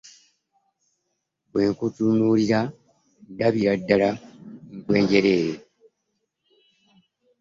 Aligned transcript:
Bwe 1.51 1.63
nkutunuulira 1.71 2.59
ndabira 3.33 3.73
ddala 3.79 4.09
nkwe 4.77 4.97
njereere. 5.03 5.55